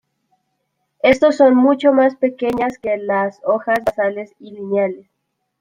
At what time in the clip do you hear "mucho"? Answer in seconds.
1.55-1.93